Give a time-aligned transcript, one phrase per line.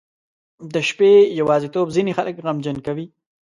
[0.73, 3.05] •د شپې یوازیتوب ځینې خلک غمجن کوي.